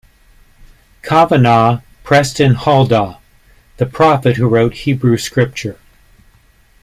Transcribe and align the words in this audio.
Kavanagh, 1.03 1.83
Preston 2.03 2.55
Huldah- 2.55 3.19
The 3.77 3.85
Prophet 3.85 4.37
Who 4.37 4.47
Wrote 4.47 4.73
Hebrew 4.73 5.15
Scripture. 5.19 5.77